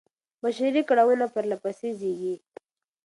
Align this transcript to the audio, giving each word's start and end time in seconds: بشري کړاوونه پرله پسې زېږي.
بشري 0.43 0.81
کړاوونه 0.89 1.25
پرله 1.33 1.57
پسې 1.63 1.89
زېږي. 1.99 2.35